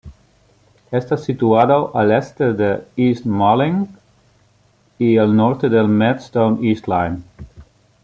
Está 0.91 1.15
situado 1.15 1.95
al 1.95 2.11
este 2.11 2.53
de 2.53 2.87
East 2.97 3.25
Malling, 3.27 3.87
y 4.97 5.19
al 5.19 5.35
norte 5.35 5.69
del 5.69 5.87
Maidstone 5.89 6.67
East 6.67 6.87
Line. 6.87 7.19